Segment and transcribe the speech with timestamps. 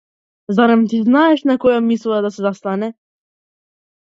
[0.55, 2.91] Зарем ти знаеш на која мисла да се застане!